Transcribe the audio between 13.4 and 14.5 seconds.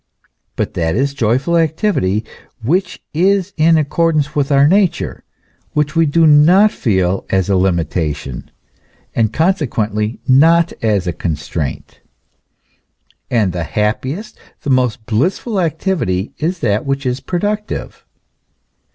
the happiest,